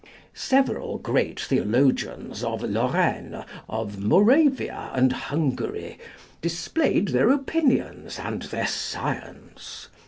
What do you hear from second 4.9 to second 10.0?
and Hungary, displayed their opinions and their science.